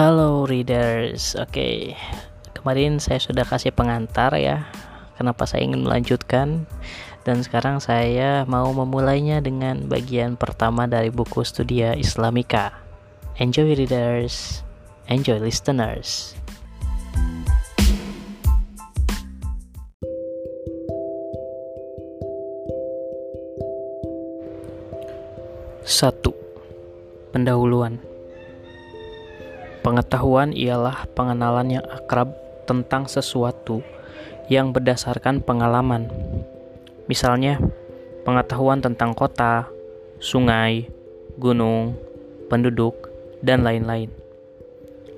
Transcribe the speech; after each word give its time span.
Halo 0.00 0.48
readers, 0.48 1.36
oke 1.36 1.92
kemarin 2.56 2.96
saya 3.04 3.20
sudah 3.20 3.44
kasih 3.44 3.68
pengantar 3.68 4.32
ya 4.40 4.64
kenapa 5.20 5.44
saya 5.44 5.68
ingin 5.68 5.84
melanjutkan 5.84 6.64
dan 7.28 7.44
sekarang 7.44 7.84
saya 7.84 8.48
mau 8.48 8.72
memulainya 8.72 9.44
dengan 9.44 9.92
bagian 9.92 10.40
pertama 10.40 10.88
dari 10.88 11.12
buku 11.12 11.44
Studia 11.44 11.92
Islamika. 11.92 12.80
Enjoy 13.36 13.76
readers, 13.76 14.64
enjoy 15.12 15.36
listeners. 15.36 16.32
Satu, 25.84 26.32
pendahuluan. 27.36 28.09
Pengetahuan 29.90 30.54
ialah 30.54 31.10
pengenalan 31.18 31.82
yang 31.82 31.86
akrab 31.90 32.30
tentang 32.62 33.10
sesuatu 33.10 33.82
yang 34.46 34.70
berdasarkan 34.70 35.42
pengalaman. 35.42 36.06
Misalnya, 37.10 37.58
pengetahuan 38.22 38.78
tentang 38.78 39.18
kota, 39.18 39.66
sungai, 40.22 40.86
gunung, 41.42 41.98
penduduk, 42.46 43.10
dan 43.42 43.66
lain-lain. 43.66 44.14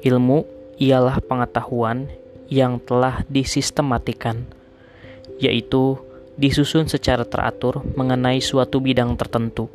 Ilmu 0.01 0.49
ialah 0.80 1.21
pengetahuan 1.21 2.09
yang 2.49 2.80
telah 2.80 3.29
disistematikan, 3.29 4.49
yaitu 5.37 6.01
disusun 6.41 6.89
secara 6.89 7.29
teratur 7.29 7.85
mengenai 7.93 8.41
suatu 8.41 8.80
bidang 8.80 9.21
tertentu 9.21 9.69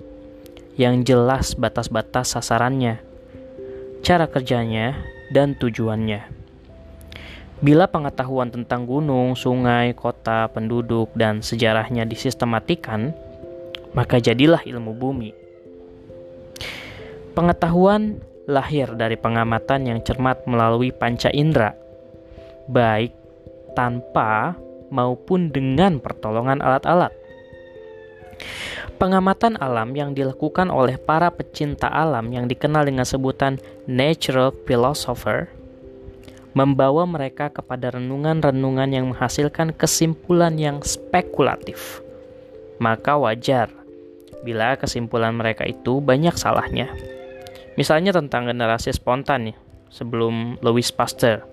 yang 0.73 1.05
jelas 1.05 1.53
batas-batas 1.53 2.33
sasarannya, 2.33 3.06
cara 4.07 4.23
kerjanya, 4.31 4.95
dan 5.35 5.51
tujuannya. 5.59 6.23
Bila 7.59 7.91
pengetahuan 7.91 8.47
tentang 8.47 8.87
gunung, 8.87 9.35
sungai, 9.35 9.91
kota, 9.91 10.47
penduduk, 10.47 11.11
dan 11.11 11.43
sejarahnya 11.43 12.07
disistematikan, 12.07 13.11
maka 13.91 14.23
jadilah 14.23 14.63
ilmu 14.63 14.95
bumi. 14.95 15.35
Pengetahuan 17.35 18.23
lahir 18.47 18.95
dari 18.95 19.19
pengamatan 19.19 19.91
yang 19.91 19.99
cermat 19.99 20.47
melalui 20.47 20.95
panca 20.95 21.27
indera, 21.27 21.75
baik 22.71 23.11
tanpa 23.75 24.55
maupun 24.87 25.51
dengan 25.51 25.99
pertolongan 25.99 26.63
alat-alat. 26.63 27.11
Pengamatan 28.97 29.57
alam 29.61 29.93
yang 29.93 30.17
dilakukan 30.17 30.73
oleh 30.73 30.97
para 30.97 31.29
pecinta 31.29 31.85
alam 31.89 32.33
yang 32.33 32.49
dikenal 32.49 32.85
dengan 32.85 33.05
sebutan 33.05 33.61
natural 33.85 34.53
philosopher 34.65 35.49
membawa 36.57 37.05
mereka 37.05 37.53
kepada 37.53 37.93
renungan-renungan 37.93 38.89
yang 38.89 39.05
menghasilkan 39.13 39.77
kesimpulan 39.77 40.57
yang 40.57 40.81
spekulatif. 40.81 42.01
Maka 42.81 43.13
wajar 43.13 43.69
bila 44.41 44.73
kesimpulan 44.73 45.37
mereka 45.37 45.69
itu 45.69 46.01
banyak 46.01 46.33
salahnya. 46.33 46.89
Misalnya 47.77 48.09
tentang 48.09 48.49
generasi 48.49 48.89
spontan 48.89 49.53
nih, 49.53 49.57
sebelum 49.93 50.57
Louis 50.65 50.89
Pasteur. 50.89 51.45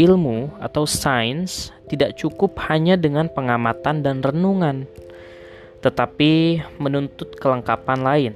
Ilmu 0.00 0.60
atau 0.60 0.88
sains 0.88 1.72
tidak 1.88 2.16
cukup 2.16 2.56
hanya 2.68 2.96
dengan 2.96 3.28
pengamatan 3.28 4.00
dan 4.00 4.24
renungan, 4.24 4.88
tetapi 5.80 6.60
menuntut 6.76 7.36
kelengkapan 7.40 8.00
lain, 8.04 8.32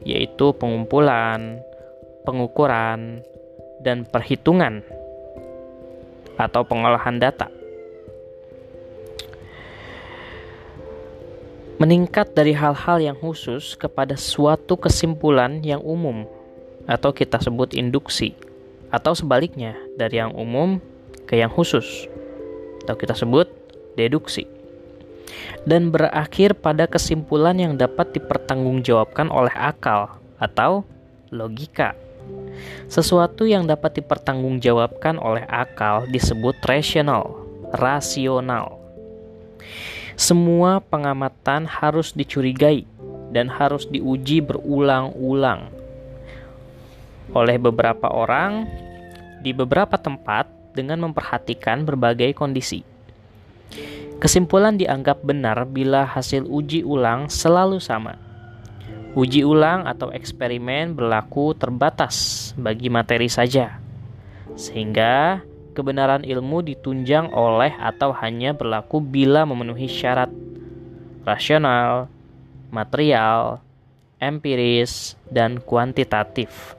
yaitu 0.00 0.56
pengumpulan, 0.56 1.60
pengukuran, 2.24 3.20
dan 3.84 4.08
perhitungan 4.08 4.80
atau 6.40 6.64
pengolahan 6.64 7.20
data. 7.20 7.52
Meningkat 11.80 12.36
dari 12.36 12.52
hal-hal 12.52 13.00
yang 13.00 13.16
khusus 13.16 13.72
kepada 13.72 14.12
suatu 14.12 14.76
kesimpulan 14.76 15.64
yang 15.64 15.80
umum 15.80 16.28
atau 16.84 17.08
kita 17.12 17.40
sebut 17.40 17.72
induksi 17.72 18.36
atau 18.92 19.16
sebaliknya 19.16 19.76
dari 19.96 20.20
yang 20.20 20.36
umum 20.36 20.76
ke 21.24 21.40
yang 21.40 21.48
khusus 21.48 22.04
atau 22.84 22.96
kita 23.00 23.16
sebut 23.16 23.48
deduksi 23.96 24.44
dan 25.68 25.92
berakhir 25.92 26.56
pada 26.56 26.86
kesimpulan 26.88 27.56
yang 27.56 27.74
dapat 27.76 28.14
dipertanggungjawabkan 28.16 29.28
oleh 29.28 29.52
akal 29.54 30.20
atau 30.40 30.82
logika. 31.30 31.94
Sesuatu 32.90 33.46
yang 33.46 33.64
dapat 33.64 34.02
dipertanggungjawabkan 34.02 35.18
oleh 35.18 35.46
akal 35.46 36.06
disebut 36.10 36.58
rasional, 36.66 37.38
rasional. 37.74 38.78
Semua 40.18 40.84
pengamatan 40.84 41.64
harus 41.64 42.12
dicurigai 42.12 42.84
dan 43.32 43.48
harus 43.48 43.88
diuji 43.88 44.42
berulang-ulang 44.42 45.70
oleh 47.30 47.56
beberapa 47.62 48.10
orang 48.10 48.66
di 49.40 49.54
beberapa 49.54 49.96
tempat 49.96 50.50
dengan 50.74 51.08
memperhatikan 51.08 51.86
berbagai 51.86 52.34
kondisi. 52.34 52.89
Kesimpulan 54.20 54.76
dianggap 54.76 55.24
benar 55.24 55.64
bila 55.64 56.04
hasil 56.04 56.44
uji 56.44 56.84
ulang 56.84 57.32
selalu 57.32 57.80
sama. 57.80 58.20
Uji 59.16 59.48
ulang 59.48 59.88
atau 59.88 60.12
eksperimen 60.12 60.92
berlaku 60.92 61.56
terbatas 61.56 62.52
bagi 62.60 62.92
materi 62.92 63.32
saja, 63.32 63.80
sehingga 64.60 65.40
kebenaran 65.72 66.20
ilmu 66.20 66.60
ditunjang 66.60 67.32
oleh 67.32 67.72
atau 67.80 68.12
hanya 68.12 68.52
berlaku 68.52 69.00
bila 69.00 69.48
memenuhi 69.48 69.88
syarat 69.88 70.28
rasional, 71.24 72.12
material, 72.68 73.64
empiris, 74.20 75.16
dan 75.32 75.64
kuantitatif. 75.64 76.76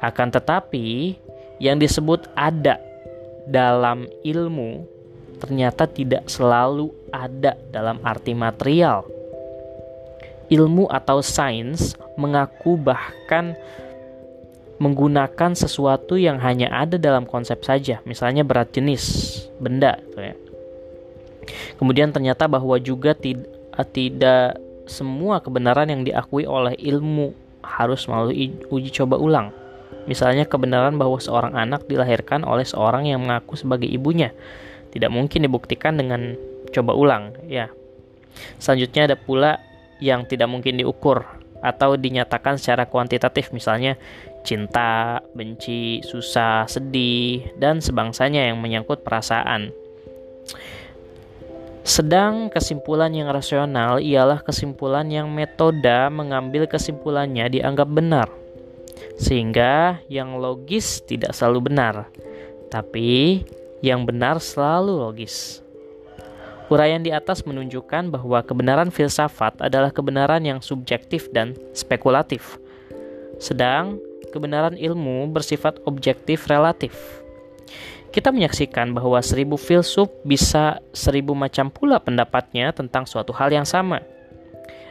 Akan 0.00 0.32
tetapi, 0.32 1.16
yang 1.60 1.76
disebut 1.76 2.24
ada 2.32 2.80
dalam 3.44 4.08
ilmu 4.24 4.93
ternyata 5.44 5.84
tidak 5.84 6.24
selalu 6.24 6.88
ada 7.12 7.52
dalam 7.68 8.00
arti 8.00 8.32
material. 8.32 9.04
Ilmu 10.48 10.88
atau 10.88 11.20
sains 11.20 11.96
mengaku 12.16 12.80
bahkan 12.80 13.52
menggunakan 14.80 15.52
sesuatu 15.52 16.16
yang 16.16 16.40
hanya 16.40 16.72
ada 16.72 16.96
dalam 16.96 17.28
konsep 17.28 17.60
saja, 17.62 18.00
misalnya 18.08 18.42
berat 18.42 18.72
jenis 18.72 19.04
benda. 19.60 20.00
Gitu 20.00 20.18
ya. 20.20 20.34
Kemudian 21.76 22.08
ternyata 22.10 22.48
bahwa 22.48 22.80
juga 22.80 23.12
tid 23.12 23.44
tidak 23.92 24.56
semua 24.88 25.40
kebenaran 25.40 25.88
yang 25.88 26.02
diakui 26.04 26.48
oleh 26.48 26.76
ilmu 26.76 27.32
harus 27.64 28.04
melalui 28.08 28.52
uji 28.68 28.90
coba 28.92 29.16
ulang. 29.16 29.48
Misalnya 30.04 30.44
kebenaran 30.44 31.00
bahwa 31.00 31.16
seorang 31.16 31.56
anak 31.56 31.88
dilahirkan 31.88 32.44
oleh 32.44 32.68
seorang 32.68 33.08
yang 33.08 33.24
mengaku 33.24 33.56
sebagai 33.56 33.88
ibunya 33.88 34.36
tidak 34.94 35.10
mungkin 35.10 35.44
dibuktikan 35.44 35.98
dengan 35.98 36.38
coba 36.70 36.94
ulang 36.94 37.34
ya 37.50 37.68
selanjutnya 38.62 39.10
ada 39.12 39.16
pula 39.18 39.60
yang 39.98 40.26
tidak 40.26 40.46
mungkin 40.50 40.78
diukur 40.78 41.26
atau 41.64 41.96
dinyatakan 41.96 42.60
secara 42.60 42.84
kuantitatif 42.84 43.48
misalnya 43.50 43.96
cinta, 44.44 45.24
benci, 45.32 46.04
susah, 46.04 46.68
sedih, 46.68 47.56
dan 47.56 47.80
sebangsanya 47.80 48.52
yang 48.52 48.60
menyangkut 48.60 49.00
perasaan. 49.00 49.72
Sedang 51.84 52.52
kesimpulan 52.52 53.12
yang 53.12 53.32
rasional 53.32 54.00
ialah 54.00 54.44
kesimpulan 54.44 55.08
yang 55.08 55.32
metode 55.32 56.12
mengambil 56.12 56.68
kesimpulannya 56.68 57.48
dianggap 57.48 57.88
benar. 57.88 58.28
Sehingga 59.16 60.04
yang 60.08 60.36
logis 60.36 61.00
tidak 61.04 61.32
selalu 61.32 61.72
benar, 61.72 62.08
tapi 62.68 63.42
yang 63.84 64.08
benar 64.08 64.40
selalu 64.40 64.96
logis. 64.96 65.60
Uraian 66.72 67.04
di 67.04 67.12
atas 67.12 67.44
menunjukkan 67.44 68.08
bahwa 68.08 68.40
kebenaran 68.40 68.88
filsafat 68.88 69.60
adalah 69.60 69.92
kebenaran 69.92 70.40
yang 70.40 70.64
subjektif 70.64 71.28
dan 71.28 71.52
spekulatif, 71.76 72.56
sedang 73.36 74.00
kebenaran 74.32 74.72
ilmu 74.80 75.28
bersifat 75.28 75.84
objektif 75.84 76.48
relatif. 76.48 76.96
Kita 78.08 78.32
menyaksikan 78.32 78.96
bahwa 78.96 79.20
seribu 79.20 79.60
filsuf 79.60 80.08
bisa 80.24 80.80
seribu 80.96 81.36
macam 81.36 81.68
pula 81.68 82.00
pendapatnya 82.00 82.72
tentang 82.72 83.04
suatu 83.04 83.36
hal 83.36 83.52
yang 83.52 83.68
sama. 83.68 84.00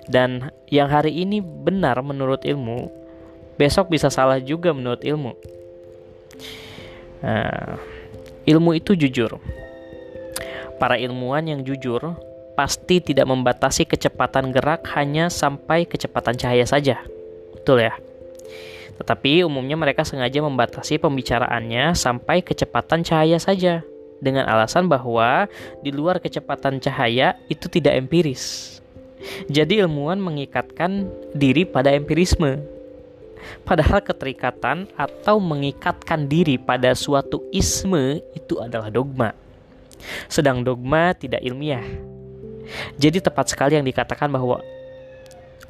Dan 0.06 0.54
yang 0.69 0.92
hari 0.92 1.25
ini 1.25 1.42
benar 1.42 1.98
menurut 2.06 2.46
ilmu, 2.46 2.92
besok 3.57 3.89
bisa 3.89 4.13
salah 4.13 4.38
juga 4.38 4.75
menurut 4.75 5.01
ilmu. 5.01 5.34
Nah, 7.24 7.80
Ilmu 8.44 8.75
itu 8.75 8.95
jujur. 9.00 9.40
Para 10.75 11.00
ilmuwan 11.00 11.48
yang 11.48 11.63
jujur 11.63 12.19
pasti 12.60 13.00
tidak 13.00 13.31
membatasi 13.31 13.88
kecepatan 13.88 14.51
gerak 14.51 14.84
hanya 15.00 15.31
sampai 15.31 15.88
kecepatan 15.88 16.36
cahaya 16.36 16.68
saja. 16.68 17.00
Betul 17.56 17.88
ya? 17.88 17.95
Tetapi 19.00 19.48
umumnya 19.48 19.80
mereka 19.80 20.04
sengaja 20.04 20.44
membatasi 20.44 21.00
pembicaraannya 21.01 21.95
sampai 21.98 22.44
kecepatan 22.45 23.01
cahaya 23.01 23.40
saja 23.40 23.81
dengan 24.22 24.48
alasan 24.48 24.92
bahwa 24.92 25.48
di 25.81 25.89
luar 25.92 26.19
kecepatan 26.19 26.84
cahaya 26.84 27.39
itu 27.48 27.68
tidak 27.72 27.96
empiris. 27.96 28.78
Jadi 29.48 29.80
ilmuwan 29.80 30.19
mengikatkan 30.19 31.07
diri 31.31 31.63
pada 31.63 31.96
empirisme. 31.96 32.73
Padahal 33.63 34.00
keterikatan 34.04 34.92
atau 34.95 35.40
mengikatkan 35.40 36.28
diri 36.28 36.60
pada 36.60 36.92
suatu 36.94 37.44
isme 37.51 38.19
itu 38.36 38.60
adalah 38.60 38.92
dogma. 38.92 39.31
Sedang 40.28 40.62
dogma 40.62 41.16
tidak 41.16 41.40
ilmiah. 41.44 41.84
Jadi 42.95 43.19
tepat 43.19 43.51
sekali 43.51 43.75
yang 43.75 43.88
dikatakan 43.88 44.31
bahwa 44.31 44.63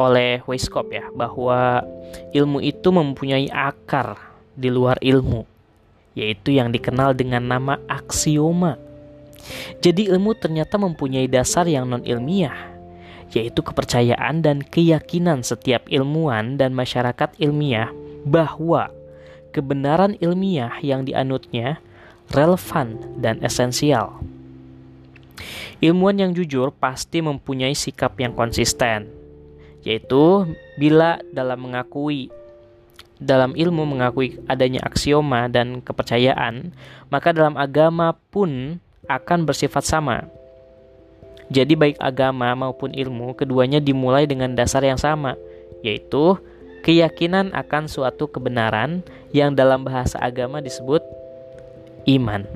oleh 0.02 0.42
Weisskopf 0.50 0.90
ya 0.90 1.06
bahwa 1.14 1.86
ilmu 2.34 2.62
itu 2.66 2.90
mempunyai 2.90 3.50
akar 3.54 4.18
di 4.58 4.70
luar 4.74 4.98
ilmu 5.02 5.46
yaitu 6.14 6.54
yang 6.54 6.70
dikenal 6.70 7.14
dengan 7.18 7.42
nama 7.42 7.82
aksioma. 7.90 8.78
Jadi 9.82 10.08
ilmu 10.08 10.38
ternyata 10.38 10.78
mempunyai 10.80 11.28
dasar 11.28 11.68
yang 11.68 11.90
non 11.90 12.06
ilmiah 12.06 12.73
yaitu 13.34 13.66
kepercayaan 13.66 14.46
dan 14.46 14.62
keyakinan 14.62 15.42
setiap 15.42 15.90
ilmuwan 15.90 16.56
dan 16.56 16.72
masyarakat 16.78 17.34
ilmiah 17.42 17.90
bahwa 18.24 18.94
kebenaran 19.50 20.16
ilmiah 20.22 20.78
yang 20.86 21.04
dianutnya 21.04 21.82
relevan 22.30 23.02
dan 23.18 23.42
esensial. 23.42 24.22
Ilmuwan 25.84 26.22
yang 26.22 26.32
jujur 26.32 26.72
pasti 26.72 27.20
mempunyai 27.20 27.76
sikap 27.76 28.16
yang 28.22 28.32
konsisten, 28.38 29.12
yaitu 29.84 30.48
bila 30.80 31.20
dalam 31.34 31.60
mengakui 31.60 32.32
dalam 33.24 33.56
ilmu 33.56 33.88
mengakui 33.88 34.36
adanya 34.52 34.84
aksioma 34.84 35.48
dan 35.48 35.80
kepercayaan, 35.80 36.76
maka 37.08 37.32
dalam 37.32 37.56
agama 37.56 38.20
pun 38.32 38.84
akan 39.08 39.40
bersifat 39.48 39.84
sama. 39.84 40.28
Jadi 41.54 41.78
baik 41.78 42.02
agama 42.02 42.50
maupun 42.58 42.90
ilmu 42.90 43.38
keduanya 43.38 43.78
dimulai 43.78 44.26
dengan 44.26 44.58
dasar 44.58 44.82
yang 44.82 44.98
sama, 44.98 45.38
yaitu 45.86 46.34
keyakinan 46.82 47.54
akan 47.54 47.86
suatu 47.86 48.26
kebenaran 48.26 49.06
yang 49.30 49.54
dalam 49.54 49.86
bahasa 49.86 50.18
agama 50.18 50.66
disebut 50.66 51.06
iman. 52.10 52.50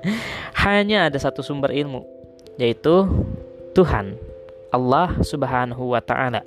Hanya 0.64 1.12
ada 1.12 1.20
satu 1.20 1.44
sumber 1.44 1.76
ilmu, 1.76 2.08
yaitu 2.56 3.04
Tuhan, 3.76 4.16
Allah 4.72 5.20
Subhanahu 5.20 5.92
wa 5.92 6.00
taala. 6.00 6.40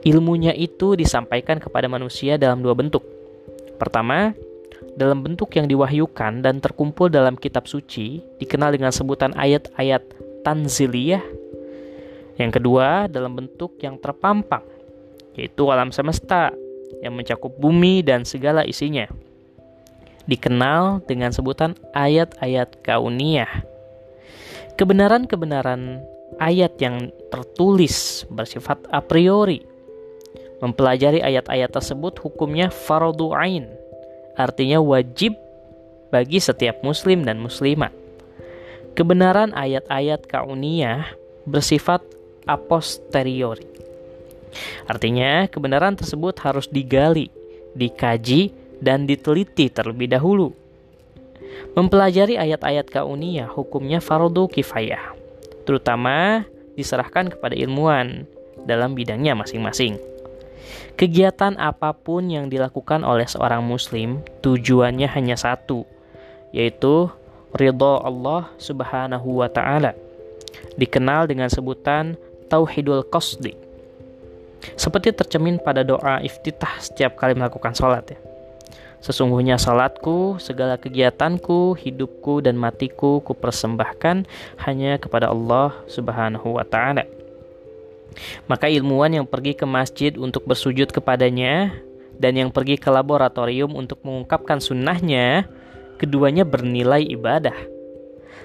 Ilmunya 0.00 0.56
itu 0.56 0.96
disampaikan 0.96 1.60
kepada 1.60 1.92
manusia 1.92 2.40
dalam 2.40 2.64
dua 2.64 2.72
bentuk. 2.72 3.04
Pertama, 3.76 4.32
dalam 4.96 5.20
bentuk 5.20 5.52
yang 5.60 5.68
diwahyukan 5.68 6.40
dan 6.40 6.58
terkumpul 6.64 7.12
dalam 7.12 7.36
kitab 7.36 7.68
suci, 7.68 8.24
dikenal 8.40 8.72
dengan 8.72 8.90
sebutan 8.90 9.36
ayat-ayat 9.36 10.17
tanziliyah. 10.42 11.24
Yang 12.38 12.62
kedua, 12.62 13.10
dalam 13.10 13.34
bentuk 13.34 13.78
yang 13.82 13.98
terpampang, 13.98 14.62
yaitu 15.34 15.66
alam 15.70 15.90
semesta 15.90 16.54
yang 17.02 17.14
mencakup 17.18 17.54
bumi 17.58 18.02
dan 18.02 18.22
segala 18.22 18.62
isinya. 18.62 19.06
Dikenal 20.28 21.02
dengan 21.08 21.32
sebutan 21.32 21.74
ayat-ayat 21.96 22.84
kauniyah. 22.84 23.64
Kebenaran-kebenaran 24.78 26.04
ayat 26.38 26.78
yang 26.78 27.10
tertulis 27.32 28.28
bersifat 28.30 28.78
a 28.92 29.02
priori. 29.02 29.64
Mempelajari 30.58 31.22
ayat-ayat 31.22 31.70
tersebut 31.70 32.18
hukumnya 32.18 32.66
fardu 32.66 33.30
ain, 33.30 33.70
artinya 34.34 34.82
wajib 34.82 35.38
bagi 36.10 36.42
setiap 36.42 36.82
muslim 36.82 37.22
dan 37.22 37.38
muslimat. 37.38 37.94
Kebenaran 38.98 39.54
ayat-ayat 39.54 40.26
kauniyah 40.26 41.14
bersifat 41.46 42.02
a 42.50 42.58
posteriori. 42.58 43.62
Artinya, 44.90 45.46
kebenaran 45.46 45.94
tersebut 45.94 46.34
harus 46.42 46.66
digali, 46.66 47.30
dikaji, 47.78 48.50
dan 48.82 49.06
diteliti 49.06 49.70
terlebih 49.70 50.10
dahulu. 50.10 50.50
Mempelajari 51.78 52.42
ayat-ayat 52.42 52.90
kauniyah 52.90 53.46
hukumnya 53.46 54.02
fardu 54.02 54.50
kifayah, 54.50 55.14
terutama 55.62 56.42
diserahkan 56.74 57.30
kepada 57.30 57.54
ilmuwan 57.54 58.26
dalam 58.66 58.98
bidangnya 58.98 59.38
masing-masing. 59.38 59.94
Kegiatan 60.98 61.54
apa 61.54 61.94
pun 61.94 62.26
yang 62.26 62.50
dilakukan 62.50 63.06
oleh 63.06 63.30
seorang 63.30 63.62
muslim 63.62 64.26
tujuannya 64.42 65.06
hanya 65.06 65.38
satu, 65.38 65.86
yaitu 66.50 67.06
ridho 67.54 68.02
Allah 68.02 68.50
Subhanahu 68.60 69.44
wa 69.44 69.48
taala. 69.48 69.94
Dikenal 70.76 71.30
dengan 71.30 71.48
sebutan 71.48 72.18
tauhidul 72.48 73.06
qasdi. 73.08 73.54
Seperti 74.74 75.14
tercemin 75.14 75.62
pada 75.62 75.86
doa 75.86 76.18
iftitah 76.18 76.82
setiap 76.82 77.14
kali 77.14 77.38
melakukan 77.38 77.72
sholat 77.72 78.04
ya. 78.10 78.18
Sesungguhnya 78.98 79.62
salatku, 79.62 80.42
segala 80.42 80.74
kegiatanku, 80.74 81.78
hidupku 81.78 82.42
dan 82.42 82.58
matiku 82.58 83.22
kupersembahkan 83.22 84.26
hanya 84.66 84.98
kepada 84.98 85.30
Allah 85.30 85.70
Subhanahu 85.86 86.58
wa 86.58 86.66
taala. 86.66 87.06
Maka 88.50 88.66
ilmuwan 88.66 89.14
yang 89.14 89.26
pergi 89.28 89.54
ke 89.54 89.62
masjid 89.62 90.10
untuk 90.18 90.42
bersujud 90.42 90.90
kepadanya 90.90 91.70
dan 92.18 92.34
yang 92.34 92.50
pergi 92.50 92.74
ke 92.74 92.90
laboratorium 92.90 93.70
untuk 93.78 94.02
mengungkapkan 94.02 94.58
sunnahnya 94.58 95.46
keduanya 95.98 96.46
bernilai 96.46 97.04
ibadah. 97.10 97.54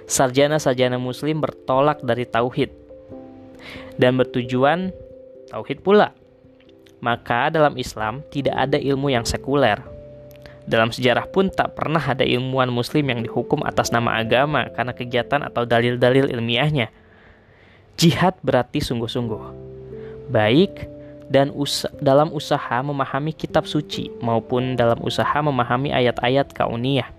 Sarjana-sarjana 0.04 1.00
muslim 1.00 1.40
bertolak 1.40 2.04
dari 2.04 2.28
tauhid 2.28 2.74
dan 3.96 4.20
bertujuan 4.20 4.92
tauhid 5.54 5.80
pula. 5.86 6.12
Maka 7.04 7.52
dalam 7.52 7.76
Islam 7.76 8.24
tidak 8.32 8.56
ada 8.56 8.80
ilmu 8.80 9.12
yang 9.12 9.28
sekuler. 9.28 9.80
Dalam 10.64 10.96
sejarah 10.96 11.28
pun 11.28 11.52
tak 11.52 11.76
pernah 11.76 12.00
ada 12.00 12.24
ilmuwan 12.24 12.72
muslim 12.72 13.04
yang 13.12 13.20
dihukum 13.20 13.68
atas 13.68 13.92
nama 13.92 14.16
agama 14.16 14.72
karena 14.72 14.96
kegiatan 14.96 15.44
atau 15.44 15.68
dalil-dalil 15.68 16.32
ilmiahnya. 16.32 16.88
Jihad 18.00 18.40
berarti 18.40 18.80
sungguh-sungguh. 18.80 19.44
Baik 20.32 20.88
dan 21.28 21.52
us 21.52 21.84
dalam 22.00 22.32
usaha 22.32 22.80
memahami 22.80 23.36
kitab 23.36 23.68
suci 23.68 24.08
maupun 24.24 24.80
dalam 24.80 25.04
usaha 25.04 25.36
memahami 25.44 25.92
ayat-ayat 25.92 26.56
kauniyah. 26.56 27.12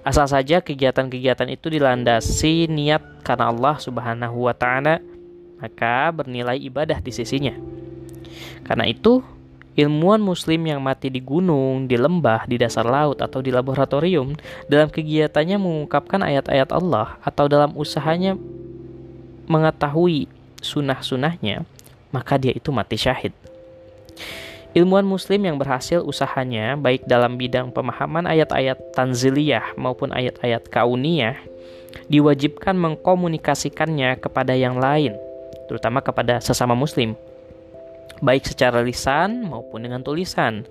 Asal 0.00 0.26
saja 0.26 0.64
kegiatan-kegiatan 0.64 1.48
itu 1.52 1.68
dilandasi 1.68 2.68
niat 2.68 3.24
karena 3.24 3.52
Allah 3.52 3.76
Subhanahu 3.76 4.48
wa 4.48 4.54
taala, 4.56 5.00
maka 5.60 6.08
bernilai 6.12 6.56
ibadah 6.56 6.98
di 6.98 7.12
sisinya. 7.12 7.52
Karena 8.64 8.88
itu, 8.88 9.20
ilmuwan 9.76 10.20
muslim 10.20 10.60
yang 10.66 10.80
mati 10.80 11.12
di 11.12 11.20
gunung, 11.20 11.84
di 11.84 11.96
lembah, 12.00 12.48
di 12.48 12.56
dasar 12.56 12.84
laut 12.84 13.20
atau 13.20 13.40
di 13.44 13.52
laboratorium 13.52 14.34
dalam 14.66 14.88
kegiatannya 14.88 15.56
mengungkapkan 15.60 16.20
ayat-ayat 16.24 16.70
Allah 16.72 17.20
atau 17.20 17.46
dalam 17.46 17.76
usahanya 17.76 18.36
mengetahui 19.50 20.30
sunnah-sunnahnya, 20.60 21.64
maka 22.12 22.36
dia 22.36 22.52
itu 22.54 22.70
mati 22.70 22.96
syahid. 23.00 23.34
Ilmuwan 24.70 25.02
muslim 25.02 25.42
yang 25.42 25.58
berhasil 25.58 25.98
usahanya 25.98 26.78
baik 26.78 27.02
dalam 27.10 27.34
bidang 27.34 27.74
pemahaman 27.74 28.22
ayat-ayat 28.22 28.78
tanziliyah 28.94 29.74
maupun 29.74 30.14
ayat-ayat 30.14 30.62
kauniyah 30.70 31.34
diwajibkan 32.06 32.78
mengkomunikasikannya 32.78 34.22
kepada 34.22 34.54
yang 34.54 34.78
lain, 34.78 35.18
terutama 35.66 35.98
kepada 35.98 36.38
sesama 36.38 36.78
muslim, 36.78 37.18
baik 38.22 38.46
secara 38.46 38.78
lisan 38.78 39.50
maupun 39.50 39.82
dengan 39.82 40.06
tulisan. 40.06 40.62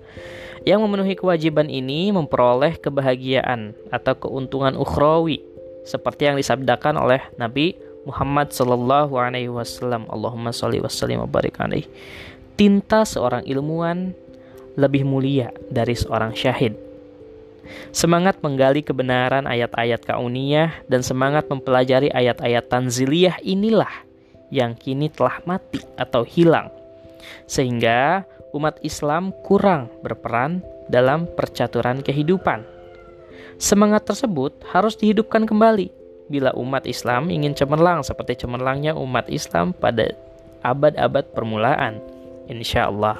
Yang 0.64 0.80
memenuhi 0.80 1.12
kewajiban 1.20 1.68
ini 1.68 2.08
memperoleh 2.08 2.80
kebahagiaan 2.80 3.76
atau 3.92 4.16
keuntungan 4.16 4.80
ukhrawi 4.80 5.44
seperti 5.84 6.24
yang 6.24 6.40
disabdakan 6.40 6.96
oleh 6.96 7.20
Nabi 7.36 7.76
Muhammad 8.08 8.48
sallallahu 8.52 9.16
alaihi 9.20 9.52
wasallam. 9.52 10.08
Allahumma 10.08 10.56
shalli 10.56 10.80
wa 10.80 10.88
sallim 10.88 11.20
wa 11.20 11.28
barik 11.28 11.60
alaihi 11.60 11.88
tinta 12.54 13.06
seorang 13.06 13.46
ilmuwan 13.46 14.14
lebih 14.78 15.02
mulia 15.04 15.50
dari 15.68 15.94
seorang 15.94 16.32
syahid. 16.32 16.74
Semangat 17.94 18.42
menggali 18.42 18.82
kebenaran 18.82 19.46
ayat-ayat 19.46 20.02
kauniyah 20.02 20.86
dan 20.90 21.04
semangat 21.06 21.46
mempelajari 21.46 22.10
ayat-ayat 22.10 22.66
tanziliyah 22.66 23.38
inilah 23.46 23.90
yang 24.50 24.74
kini 24.74 25.06
telah 25.10 25.38
mati 25.46 25.78
atau 25.94 26.26
hilang. 26.26 26.70
Sehingga 27.46 28.26
umat 28.50 28.82
Islam 28.82 29.30
kurang 29.46 29.90
berperan 30.02 30.62
dalam 30.90 31.30
percaturan 31.38 32.02
kehidupan. 32.02 32.66
Semangat 33.60 34.08
tersebut 34.08 34.56
harus 34.72 34.98
dihidupkan 34.98 35.46
kembali 35.46 35.92
bila 36.30 36.54
umat 36.58 36.86
Islam 36.86 37.30
ingin 37.30 37.54
cemerlang 37.54 38.02
seperti 38.06 38.46
cemerlangnya 38.46 38.94
umat 38.96 39.26
Islam 39.30 39.74
pada 39.74 40.14
abad-abad 40.62 41.30
permulaan. 41.34 41.98
Insya 42.50 42.90
Allah 42.90 43.16